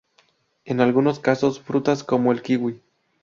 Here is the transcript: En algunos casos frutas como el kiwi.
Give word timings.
En 0.65 0.81
algunos 0.81 1.19
casos 1.19 1.59
frutas 1.61 2.03
como 2.03 2.31
el 2.31 2.41
kiwi. 2.41 2.81